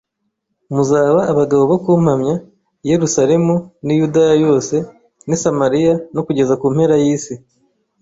[0.73, 2.41] muzaba abagabo bo kumpamya, i
[2.91, 3.55] Yerusalemu
[3.85, 4.75] n'i Yudaya yose
[5.27, 7.33] n'i Samaria no kugeza ku mpera y'isi."